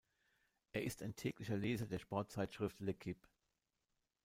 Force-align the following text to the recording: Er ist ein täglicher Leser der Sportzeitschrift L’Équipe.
Er 0.71 0.81
ist 0.83 1.03
ein 1.03 1.15
täglicher 1.15 1.55
Leser 1.55 1.85
der 1.85 1.99
Sportzeitschrift 1.99 2.79
L’Équipe. 2.79 3.27